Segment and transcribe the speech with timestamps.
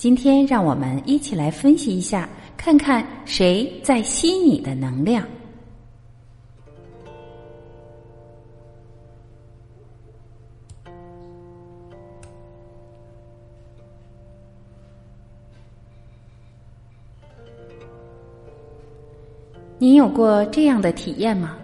[0.00, 5.28] 今天让我们一起来分析一下，看看谁在吸你的能量。
[19.78, 21.58] 你有过这样的体验吗？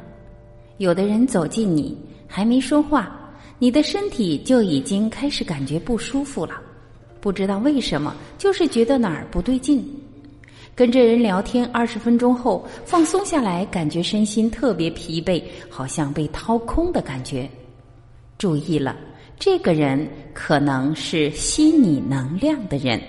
[0.77, 3.19] 有的人走近你，还没说话，
[3.59, 6.61] 你的身体就已经开始感觉不舒服了。
[7.27, 9.85] 不知道为什么，就是觉得哪儿不对劲。
[10.77, 17.51] 跟这人聊天二十分钟后，放松下来，感觉身心特别疲惫，好像被掏空的感觉。
[18.39, 18.97] 注意了，
[19.41, 23.03] 这个人可能是吸你能量的人。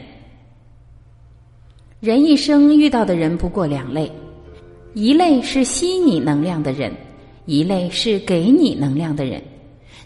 [2.00, 4.12] 人一生遇到的人不过两类，
[4.96, 6.92] 一类是吸你能量的人，
[7.46, 9.40] 一类是给你能量的人。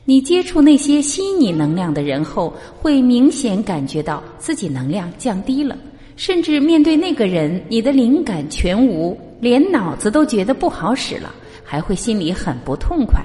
[0.04, 5.78] 你接触那些吸你能量的人后，会明显感觉到自己能量降低了，
[6.16, 11.32] 甚至面对那个人，你的灵感全无，连脑子都觉得不好使了，
[11.64, 13.22] 还会心里很不痛快，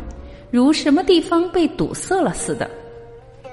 [0.51, 2.71] 如什么地方被堵塞了似的。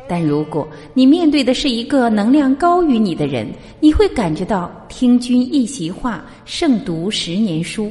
[0.05, 3.47] 但如果你面对的是一个能量高于你的人，
[3.79, 7.89] 你会感觉到听君一席话，胜读十年书，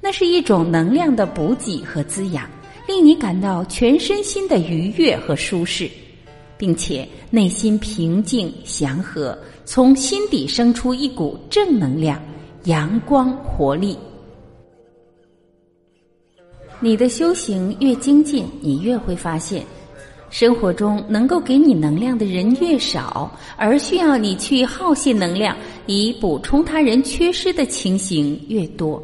[0.00, 2.48] 那是一种能量的补给和滋养。
[2.90, 5.88] 令你感到全身心的愉悦和舒适，
[6.58, 12.20] 并且内心平静祥和，从心底生出一股正能量、
[12.64, 13.96] 阳光活力。
[16.80, 19.64] 你的修行越精进，你越会发现，
[20.28, 29.00] 生活中能够给你能量的人越少，而需要你去耗泄能量以补充他人缺失的情形越多。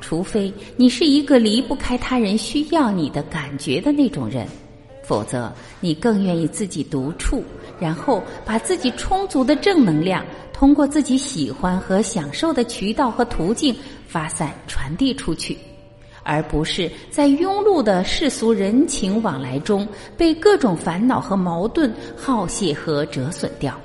[0.00, 4.46] 除非你是一个离不开他人需要你的感觉的那种人，
[5.04, 7.44] 否则你更愿意自己独处，
[7.78, 13.74] 然后把自己充足的正能量通过自己喜欢和享受的渠道和途径
[14.06, 15.56] 发散传递出去，
[16.22, 19.86] 而不是在庸碌的世俗人情往来中
[20.16, 23.78] 被各种烦恼和矛盾耗泄和折损掉。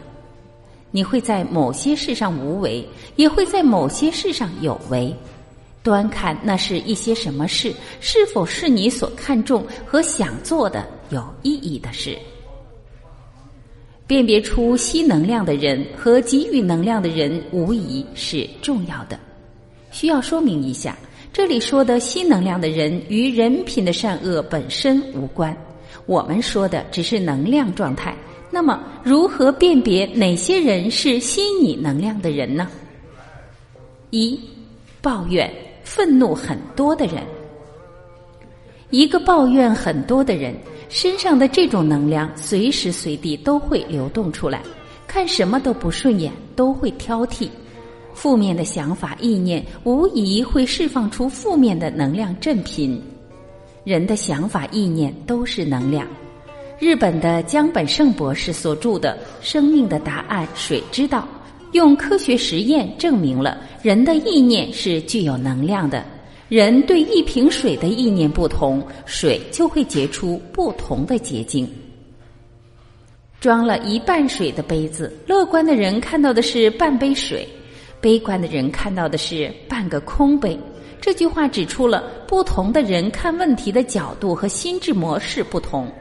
[0.92, 2.88] 你会在某些事上无为，
[3.18, 5.14] 也会在某些事上有为。
[5.86, 12.18] 端看那是一些什么事，是否是你所看重和想做的有意义的事？
[14.08, 19.20] 辨别出吸能量的人和给予能量的人，无疑是重要的。
[19.92, 20.98] 需要说明一下，
[21.32, 25.56] 这里说的吸能量的人与人品的善恶本身无关，
[26.08, 28.18] 我们说的只是能量状态。
[28.50, 32.68] 那么，如何辨别哪些人是吸你能量的人呢？
[34.10, 34.40] 一，
[35.00, 35.48] 抱怨。
[35.96, 37.24] 愤怒很多的人，
[38.90, 40.54] 一个抱怨很多的人
[40.90, 44.62] 身上的这种能量，随时随地都会流动出来，
[45.08, 47.48] 看什么都不顺眼，都会挑剔，
[48.14, 53.02] 负面的想法意念无疑会释放出负面的能量振频。
[53.86, 56.06] 人的想法意念都是能量。
[56.78, 61.26] 日本的江本胜博士所著的《生命的答案：水之道》。
[61.76, 66.06] 用科学实验证明了人的意念是具有能量的。
[66.48, 71.70] 人对一瓶水的意念不同，水就会结出不同的结晶。
[73.42, 77.46] 装了一半水的杯子，乐观的人看到的是半杯水，
[78.00, 80.58] 悲观的人看到的是半个空杯。
[81.02, 85.92] 这句话指出了不同的人看问题的角度和心智模式不同。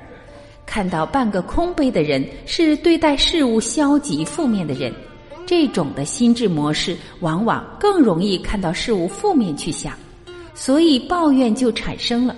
[0.65, 4.95] 看到半个空杯的人是对待事物消极负面的人。
[5.57, 9.95] 这种的心智模式往往更容易看到事物负面去想，
[10.53, 12.35] 所以抱怨就产生了。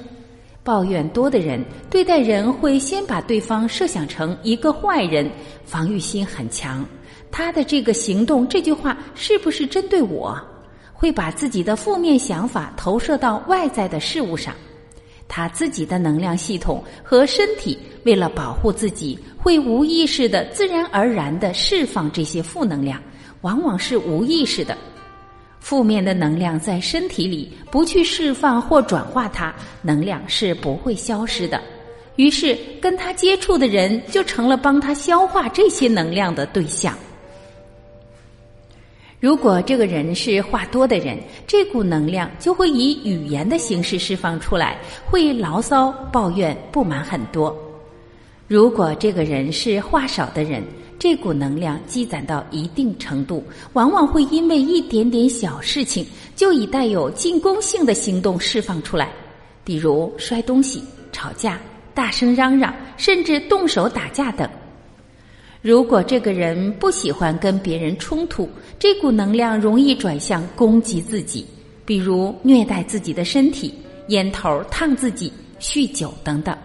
[0.62, 5.30] 抱怨多的人对待人会先把对方设想成一个坏人，
[5.64, 6.84] 防御心很强。
[7.30, 10.38] 他的这个行动、这句话是不是针对我？
[10.92, 14.54] 会把自己的负面想法投射到外在的事物上。
[15.28, 23.02] 他自己的能量系统和身体为了保护自己，会无意识的、自然而然的释放这些负能量，
[23.40, 24.76] 往往是无意识的。
[25.58, 29.52] 负面的能量在身体里不去释放或转化它，
[29.82, 31.60] 能量是不会消失的。
[32.14, 36.96] 于是跟他接触的人就成了帮他消化这些能量的对象。
[39.18, 47.56] 如果这个人是话多的人，这股能量就会以语言的形式释放出来，会牢骚、抱怨、不满很多。
[48.46, 50.62] 如果这个人是话少的人，
[50.98, 53.42] 这股能量积攒到一定程度，
[53.72, 59.10] 往往会因为一点点小事情，就以带有进攻性的行动释放出来，
[59.64, 61.58] 比如摔东西、吵架、
[61.94, 64.48] 大声嚷嚷，甚至动手打架等。
[65.66, 68.48] 如果这个人不喜欢跟别人冲突，
[68.78, 71.44] 这股能量容易转向攻击自己，
[71.84, 73.74] 比如虐待自己的身体、
[74.06, 76.56] 烟头烫自己、酗酒等等。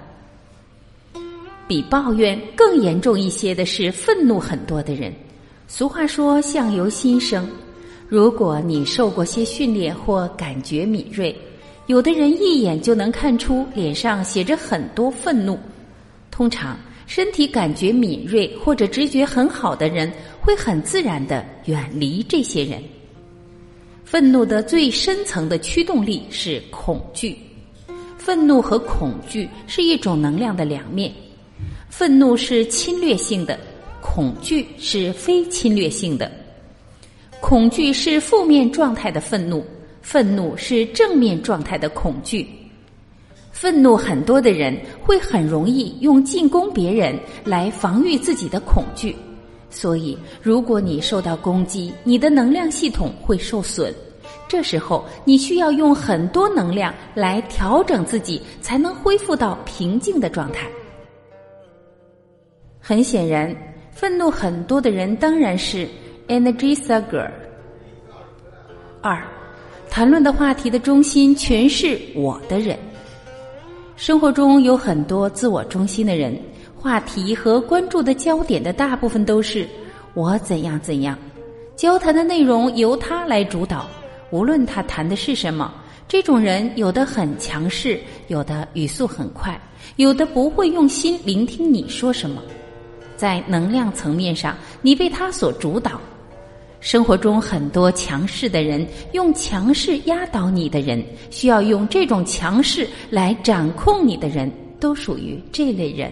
[1.67, 5.11] 比抱怨更严重一些的是愤怒很多的人。
[5.67, 7.49] 俗话说“相由心生”，
[8.07, 11.35] 如果你受过些训练或感觉敏锐，
[11.87, 15.57] 有的人一眼就能看出脸上写着很多愤怒。
[16.29, 16.77] 通常，
[17.13, 20.09] 身体感觉敏锐或者直觉很好的人，
[20.39, 22.81] 会很自然的远离这些人。
[24.05, 27.37] 愤怒的最深层的驱动力是恐惧，
[28.17, 31.11] 愤怒和恐惧是一种能量的两面。
[31.89, 33.59] 愤怒是侵略性的，
[34.01, 36.31] 恐惧是非侵略性的。
[37.41, 39.65] 恐惧是负面状态的愤怒，
[40.01, 42.47] 愤怒是正面状态的恐惧。
[43.61, 47.15] 愤怒很多的人会很容易用进攻别人
[47.45, 49.15] 来防御自己的恐惧，
[49.69, 53.93] 所以如果你受到攻击，你的能量系统会受损。
[54.47, 60.67] 这时候你需要用很多能量来调整自己，才能恢复到平静的状态。
[62.79, 63.55] 很显然，
[63.91, 65.87] 愤怒很多的人当然是
[66.27, 67.29] energy sucker。
[69.03, 69.23] 二，
[69.87, 72.75] 谈论的话题的中心全是我的人。
[74.01, 76.35] 生活中有很多自我中心的人，
[76.75, 79.69] 话题和关注的焦点的大部分都是
[80.15, 81.15] 我怎样怎样，
[81.75, 83.87] 交谈的内容由他来主导，
[84.31, 85.71] 无论他谈的是什么。
[86.07, 89.61] 这种人有的很强势，有的语速很快，
[89.97, 92.41] 有的不会用心聆听你说什么。
[93.15, 96.01] 在能量层面上，你被他所主导。
[96.81, 106.11] 生活中很多强势的人，用强势压倒你的人，需要用这种强势来掌控你的人，都属于这类人。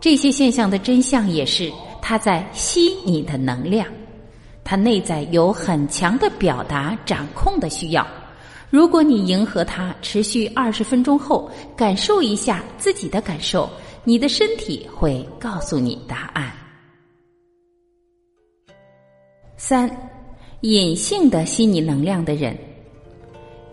[0.00, 3.84] 这些现象的真相也是他在吸你的能量，
[4.62, 8.06] 他内在有很强的表达、掌控的需要。
[8.70, 13.68] 如果你迎合他，持续二十分钟后，感受一下自己的感受。
[14.04, 16.61] 你的身体会告诉你答案。
[19.64, 19.88] 三，
[20.62, 22.58] 隐性的吸你能量的人，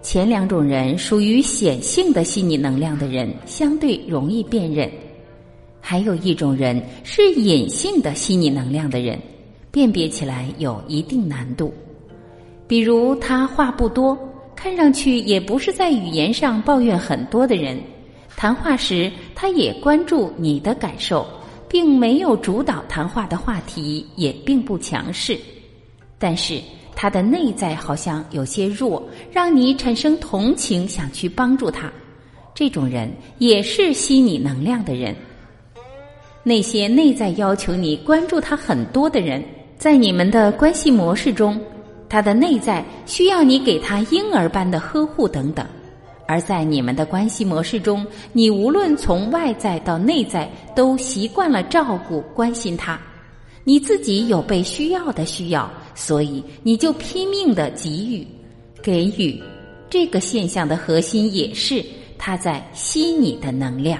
[0.03, 4.87] 前两种人属于显性的吸你能量的人，相对容易辨认；
[5.81, 9.19] 还有一种人是隐性的吸你能量的人，
[9.71, 11.73] 辨别起来有一定难度。
[12.67, 14.15] 比如他话不多，
[14.55, 17.81] 看上去也不是在语言上抱怨很多的人。
[18.37, 21.25] 谈话时，他也关注你的感受，
[21.67, 25.35] 并没有主导谈话的话题，也并不强势。
[26.19, 26.61] 但是
[26.95, 29.01] 他的内在好像有些弱，
[29.31, 31.91] 让你产生同情，想去帮助他。
[32.53, 35.15] 这种人也是吸你能量的人。
[36.43, 39.43] 那些内在要求你关注他很多的人，
[39.77, 41.59] 在你们的关系模式中，
[42.09, 45.65] 他的内在需要你给他婴儿般的呵护等等。
[46.27, 52.99] 而在你们的关系模式中，你无论从外在到内在，都习惯了照顾、关心他。
[53.63, 58.27] 你自己有被需要的需要，所以你就拼命的给予、
[58.81, 59.41] 给予。
[59.89, 61.83] 这个现象的核心也是
[62.17, 63.99] 它在吸你的能量。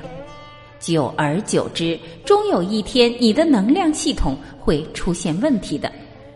[0.80, 5.92] 久而久之，终有一天你的能量系统会出现问题的，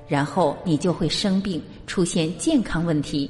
[0.08, 3.30] 然后你就会生病，出现健康问题。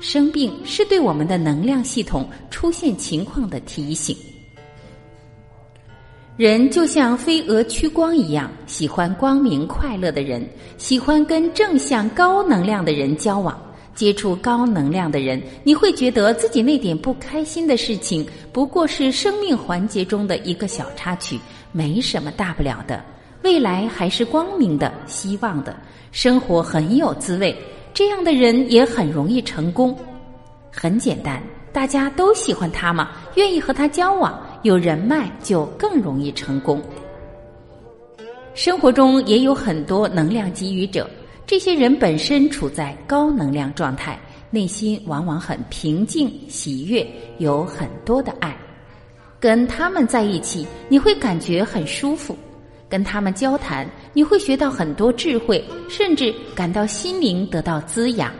[0.00, 4.14] 生病是对我们的能量系统出现情况的提醒。
[6.36, 10.44] 人就像飞蛾趋光一样，喜欢光明快乐的人，
[10.76, 13.56] 喜欢跟正向高能量的人交往，
[13.94, 21.38] 接触高能量的人，你会觉得自己那点不开心的事情，不过是生命环节中的一个小插曲，
[21.70, 23.00] 没什么大不了的。
[23.42, 25.76] 未来还是光明的，希望的，
[26.10, 27.56] 生活很有滋味。
[27.92, 29.96] 这样的人也很容易成功，
[30.72, 31.40] 很简单，
[31.72, 36.82] 大家都喜欢他嘛，愿意和他交往，有人脉就更容易成功。
[38.54, 41.08] 生活中也有很多能量给予者，
[41.46, 44.18] 这些人本身处在高能量状态，
[44.50, 47.06] 内心往往很平静、喜悦，
[47.36, 48.56] 有很多的爱，
[49.38, 52.34] 跟他们在一起，你会感觉很舒服。
[52.88, 58.32] 跟他们交谈，你会学到很多智慧，甚至感到心灵得到滋养。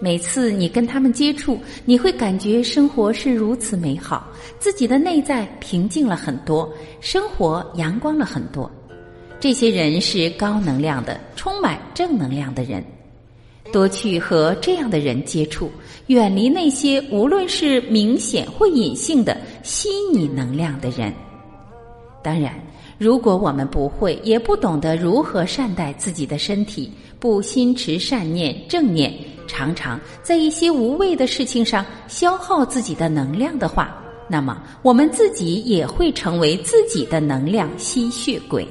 [0.00, 4.28] 每次你跟他们接触，你会感觉生活是如此美好，
[4.58, 8.70] 自己的内在平静了很多，生活阳光了很多。
[9.40, 12.84] 这些人是高能量的，充满正能量的人。
[13.70, 15.70] 多去和这样的人接触，
[16.06, 21.12] 远离那些无论是明显或隐性的吸你能量的人。
[22.22, 22.54] 当然，
[22.98, 26.90] 如果我们不会也不懂得如何善待自己的身体，
[27.20, 29.12] 不心持善念正念。
[29.48, 38.68] 常常在一些无谓的事情上消耗自己的能量的话，那么我们自己也会成为自己的能量吸血鬼。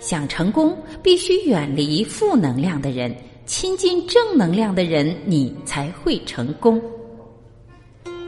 [0.00, 3.14] 想成功，必须远离负能量的人，
[3.46, 6.82] 亲近正能量的人，你才会成功。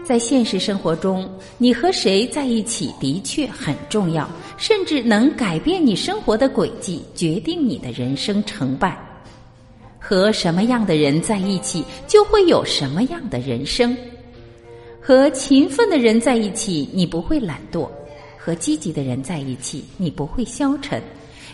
[0.02, 8.96] 在现实生活中，你和谁在一起的确很重要，甚至能改变你生活的轨迹，决定你的人生成败。
[10.08, 13.96] 和什么样的人在一起，就会有什么样的人生。
[15.00, 17.88] 和勤奋的人在一起，你不会懒惰；
[18.38, 21.00] 和积极的人在一起，你不会消沉；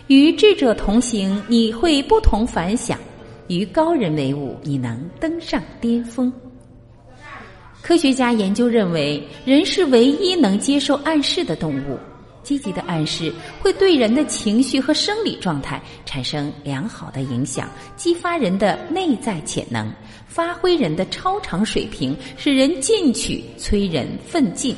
[0.05, 2.95] 与智者同行，你会不同凡响；
[3.47, 6.31] 与高人为伍，你能登上巅峰。
[7.81, 11.97] 科学家研究认为，人是唯一能接受暗示的动物。
[12.43, 19.91] 积极的暗示会对人的情绪和生理状态产生良好的影响，激发人的内在潜能，
[20.27, 24.75] 发挥人的超常水平，使人进取，催人奋进。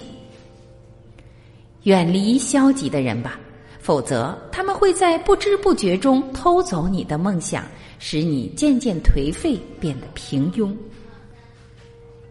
[1.84, 3.40] 远离消极的人吧，
[3.80, 7.64] 否则他们会在不知不觉中偷走你的梦想，
[8.00, 10.76] 使你渐渐颓废，变得平庸。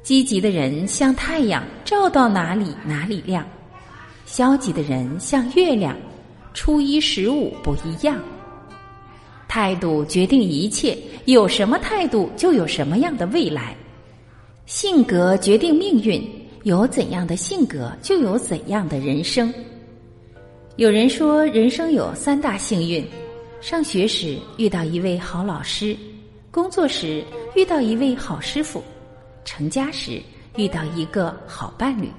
[0.02, 3.46] 积极的人像太阳，照到哪里哪里亮。
[4.25, 5.97] 消极的人像月亮，
[6.52, 8.19] 初一十五不一样。
[9.47, 13.76] 态度决定一切，有什么态度就有什么样的未来。
[14.66, 16.26] 性格决定命运，
[16.62, 19.52] 有怎样的性格就有怎样的人生。
[20.76, 23.04] 有人说，人生有三大幸运：
[23.61, 25.97] 上学时遇到一位好老师，
[26.50, 27.23] 工作时
[27.54, 28.83] 遇到一位好师傅，
[29.45, 30.21] 成家时
[30.57, 32.11] 遇到一个好伴侣。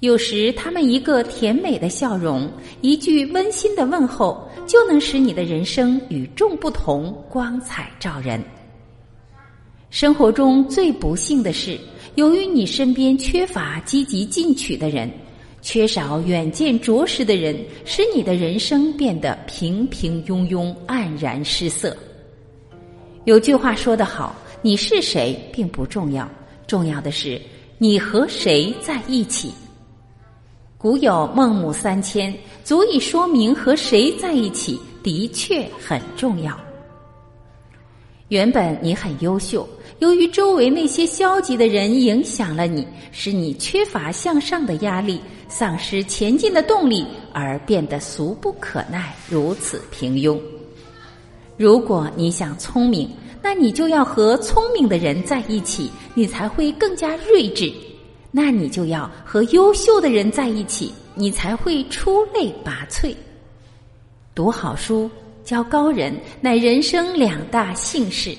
[0.00, 8.42] 有时，他们一个甜美的笑容，一句温馨的问候，就能使你的人生与众不同，光彩照人。
[9.90, 11.78] 生活中最不幸的是，
[12.14, 15.10] 由于你身边缺乏积极进取的人，
[15.60, 17.54] 缺少远见卓识的人，
[17.84, 21.94] 使你的人生变得平平庸庸、黯然失色。
[23.26, 26.26] 有句话说得好：“你是谁并不重要，
[26.66, 27.38] 重要的是
[27.76, 29.52] 你和谁在一起。”
[30.80, 32.34] 古有孟母三迁，
[32.64, 36.58] 足以说明和谁在一起的确很重要。
[38.28, 39.68] 原本你很优秀，
[39.98, 50.40] 由于周围那些消极的人影响了你，使你缺乏向上的压力，丧失前进的动力，而变得俗不可耐，如此平庸。
[51.58, 53.06] 如果你想聪明，
[53.42, 57.70] 那你就要和聪明的人在一起，你才会更加睿智。
[58.30, 63.14] 那你就要和优秀的人在一起，你才会出类拔萃。
[64.34, 65.10] 读好书、
[65.44, 68.36] 交高人，乃人生两大幸事。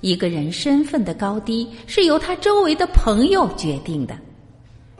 [0.00, 4.18] 一个人身份的高低，是由他周围的朋友决定的。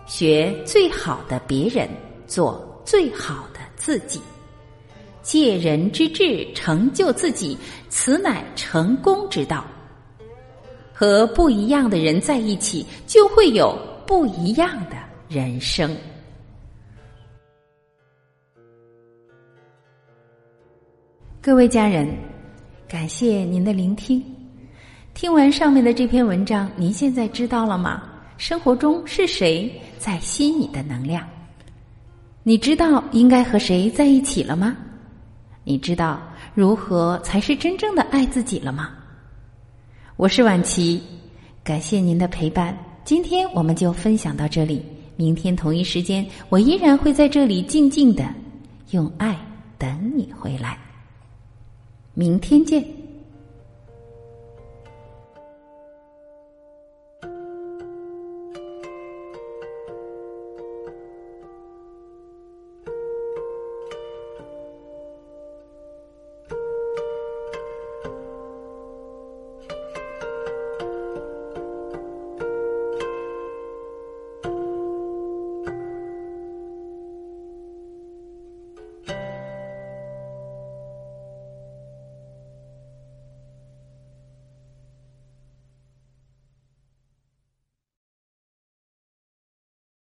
[0.06, 1.88] 学最好的别人，
[2.28, 4.20] 做最好的自己。
[5.20, 7.58] 借人之智，成就自己，
[7.88, 9.64] 此乃成功之道。
[10.92, 13.76] 和不一样的人在一起，就会有。
[14.06, 14.96] 不一样的
[15.28, 15.94] 人生。
[21.42, 22.08] 各位家人，
[22.88, 24.22] 感谢您的聆听。
[25.12, 28.02] 听完上面的这篇文章，您现在知道了吗？
[28.38, 31.26] 生活中是谁在吸你的能量？
[32.44, 34.76] 你知道应该和谁在一起了吗？
[35.64, 36.22] 你知道
[36.54, 38.90] 如何才是真正的爱自己了吗？
[40.16, 41.02] 我是婉琪，
[41.64, 42.76] 感谢您的陪伴。
[43.06, 44.82] 今天我们就分享到这里，
[45.14, 48.28] 明天同一时间，我依然会在这里静静的
[48.90, 49.38] 用爱
[49.78, 50.76] 等你回来。
[52.14, 52.95] 明天见。